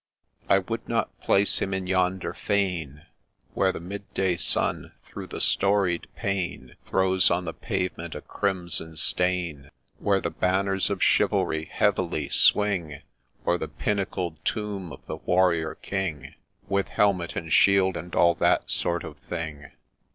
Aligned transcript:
I 0.49 0.57
would 0.57 0.89
not 0.89 1.15
place 1.21 1.61
him 1.61 1.75
in 1.75 1.85
yonder 1.85 2.33
fane, 2.33 3.05
Where 3.53 3.71
the 3.71 3.79
mid 3.79 4.11
day 4.15 4.35
sun 4.35 4.93
through 5.03 5.27
the 5.27 5.39
storied 5.39 6.07
pane 6.15 6.75
Throws 6.87 7.29
on 7.29 7.45
the 7.45 7.53
pavement 7.53 8.15
a 8.15 8.21
crimson 8.21 8.95
stain; 8.95 9.69
Where 9.99 10.19
the 10.19 10.31
banners 10.31 10.89
of 10.89 11.03
chivalry 11.03 11.65
heavily 11.65 12.29
swing 12.29 13.03
O'er 13.45 13.59
the 13.59 13.67
pinnacled 13.67 14.43
tomb 14.43 14.91
of 14.91 15.05
the 15.05 15.17
Warrior 15.17 15.75
King, 15.75 16.33
With 16.67 16.87
helmet 16.87 17.35
and 17.35 17.53
shield, 17.53 17.95
and 17.95 18.15
all 18.15 18.33
that 18.33 18.71
sort 18.71 19.03
of 19.03 19.17
thing. 19.29 19.67